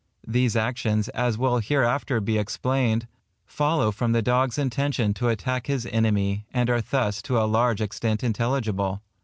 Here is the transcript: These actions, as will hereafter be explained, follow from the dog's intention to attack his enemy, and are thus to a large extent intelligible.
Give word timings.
These 0.27 0.55
actions, 0.55 1.09
as 1.09 1.37
will 1.37 1.59
hereafter 1.59 2.19
be 2.19 2.39
explained, 2.39 3.07
follow 3.45 3.91
from 3.91 4.13
the 4.13 4.23
dog's 4.23 4.57
intention 4.57 5.13
to 5.13 5.29
attack 5.29 5.67
his 5.67 5.85
enemy, 5.85 6.47
and 6.51 6.71
are 6.71 6.81
thus 6.81 7.21
to 7.21 7.39
a 7.39 7.45
large 7.45 7.81
extent 7.81 8.23
intelligible. 8.23 9.03